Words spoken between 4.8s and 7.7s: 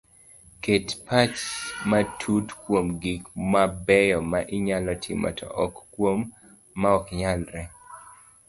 timo to ok kuom ma oknyalre